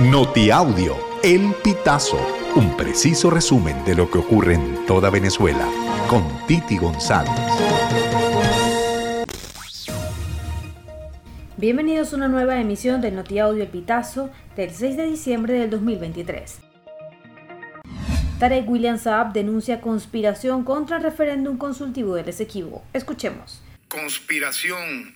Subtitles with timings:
[0.00, 2.18] Notiaudio, El Pitazo,
[2.56, 5.68] un preciso resumen de lo que ocurre en toda Venezuela,
[6.08, 7.30] con Titi González.
[11.56, 16.58] Bienvenidos a una nueva emisión del Notiaudio El Pitazo del 6 de diciembre del 2023.
[18.40, 22.84] Tarek William Saab denuncia conspiración contra el referéndum consultivo del Esequibo.
[22.92, 23.62] Escuchemos.
[23.86, 25.14] Conspiración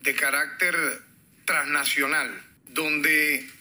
[0.00, 0.74] de carácter
[1.44, 2.30] transnacional,
[2.70, 3.55] donde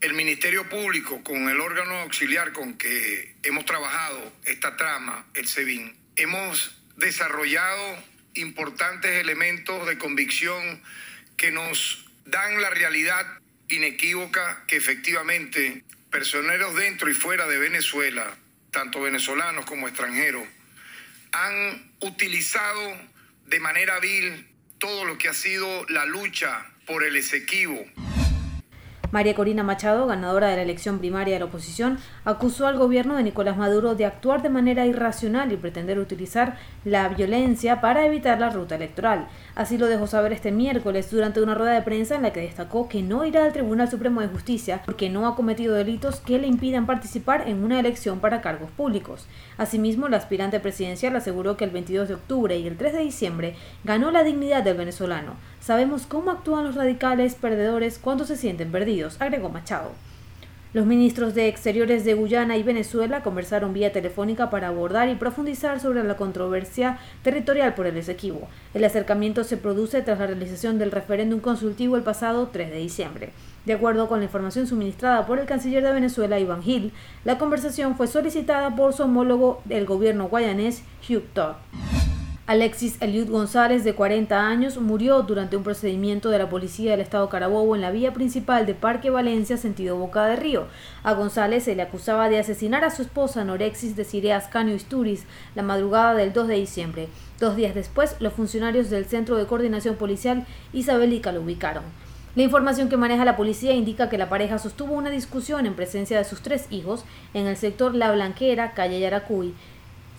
[0.00, 5.92] el Ministerio Público, con el órgano auxiliar con que hemos trabajado esta trama, el SEBIN,
[6.16, 7.98] hemos desarrollado
[8.34, 10.80] importantes elementos de convicción
[11.36, 13.26] que nos dan la realidad
[13.68, 18.36] inequívoca que efectivamente personeros dentro y fuera de Venezuela,
[18.70, 20.46] tanto venezolanos como extranjeros,
[21.32, 22.96] han utilizado
[23.46, 24.46] de manera vil
[24.78, 27.84] todo lo que ha sido la lucha por el Esequibo
[29.10, 33.22] María Corina Machado, ganadora de la elección primaria de la oposición, acusó al gobierno de
[33.22, 38.50] Nicolás Maduro de actuar de manera irracional y pretender utilizar la violencia para evitar la
[38.50, 39.26] ruta electoral.
[39.54, 42.88] Así lo dejó saber este miércoles durante una rueda de prensa en la que destacó
[42.88, 46.46] que no irá al Tribunal Supremo de Justicia porque no ha cometido delitos que le
[46.46, 49.26] impidan participar en una elección para cargos públicos.
[49.56, 53.56] Asimismo, la aspirante presidencial aseguró que el 22 de octubre y el 3 de diciembre
[53.84, 55.34] ganó la dignidad del venezolano.
[55.60, 59.90] Sabemos cómo actúan los radicales perdedores cuando se sienten perdidos, agregó Machado.
[60.74, 65.80] Los ministros de Exteriores de Guyana y Venezuela conversaron vía telefónica para abordar y profundizar
[65.80, 68.48] sobre la controversia territorial por el Esequibo.
[68.74, 73.30] El acercamiento se produce tras la realización del referéndum consultivo el pasado 3 de diciembre.
[73.64, 76.92] De acuerdo con la información suministrada por el canciller de Venezuela, Iván Gil,
[77.24, 81.56] la conversación fue solicitada por su homólogo del gobierno guayanés, Hugh Todd.
[82.48, 87.28] Alexis Eliud González, de 40 años, murió durante un procedimiento de la policía del estado
[87.28, 90.66] Carabobo en la vía principal de Parque Valencia, sentido Boca de Río.
[91.02, 95.26] A González se le acusaba de asesinar a su esposa Norexis de Cireas Canio Isturiz
[95.54, 97.08] la madrugada del 2 de diciembre.
[97.38, 101.84] Dos días después, los funcionarios del Centro de Coordinación Policial Isabelica lo ubicaron.
[102.34, 106.16] La información que maneja la policía indica que la pareja sostuvo una discusión en presencia
[106.16, 107.04] de sus tres hijos
[107.34, 109.52] en el sector La Blanquera, calle Yaracuy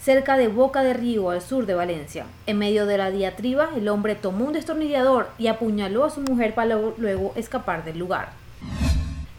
[0.02, 2.26] cerca de Boca de Río, al sur de Valencia.
[2.46, 6.56] En medio de la diatriba, el hombre tomó un destornillador y apuñaló a su mujer
[6.56, 8.30] para luego escapar del lugar.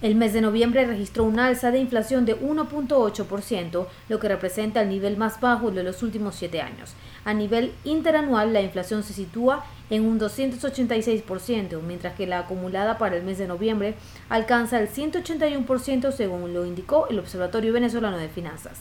[0.02, 4.88] El mes de noviembre registró un alza de inflación de 1.8%, lo que representa el
[4.88, 6.94] nivel más bajo de los últimos siete años.
[7.26, 13.16] A nivel interanual, la inflación se sitúa en un 286%, mientras que la acumulada para
[13.16, 13.94] el mes de noviembre
[14.30, 18.80] alcanza el 181% según lo indicó el Observatorio Venezolano de Finanzas.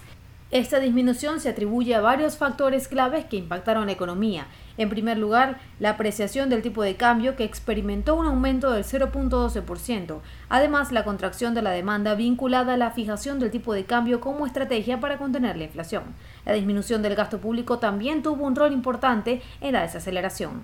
[0.52, 4.48] Esta disminución se atribuye a varios factores claves que impactaron la economía.
[4.78, 10.22] En primer lugar, la apreciación del tipo de cambio que experimentó un aumento del 0.12%.
[10.50, 14.48] Además, la contracción de la demanda vinculada a la fijación del tipo de cambio como
[14.48, 16.04] estrategia para contener la inflación.
[16.48, 20.64] La disminución del gasto público también tuvo un rol importante en la desaceleración.